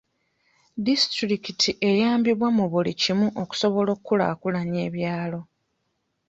[0.85, 5.39] Disitulikiti eyambiddwa mu buli kimu okusobola okukulaakulanya ebyalo.